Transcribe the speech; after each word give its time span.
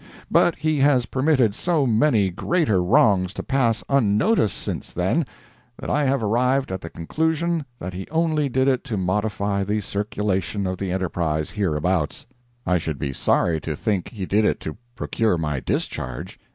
But 0.31 0.55
he 0.55 0.79
has 0.79 1.05
permitted 1.05 1.53
so 1.53 1.85
many 1.85 2.31
greater 2.31 2.81
wrongs 2.83 3.35
to 3.35 3.43
pass 3.43 3.83
unnoticed 3.87 4.57
since 4.57 4.91
then, 4.93 5.27
that 5.77 5.91
I 5.91 6.05
have 6.05 6.23
arrived 6.23 6.71
at 6.71 6.81
the 6.81 6.89
conclusion 6.89 7.65
that 7.77 7.93
he 7.93 8.07
only 8.09 8.49
did 8.49 8.67
it 8.67 8.83
to 8.85 8.97
modify 8.97 9.63
the 9.63 9.79
circulation 9.79 10.65
of 10.65 10.79
the 10.79 10.91
ENTERPRISE 10.91 11.51
hereabouts. 11.51 12.25
I 12.65 12.79
should 12.79 12.97
be 12.97 13.13
sorry 13.13 13.61
to 13.61 13.75
think 13.75 14.09
he 14.09 14.25
did 14.25 14.43
it 14.43 14.59
to 14.61 14.75
procure 14.95 15.37
my 15.37 15.59
discharge. 15.59 16.39